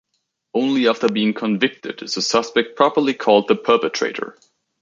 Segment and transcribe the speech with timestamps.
[0.55, 4.35] Only after being convicted is the suspect properly called the perpetrator.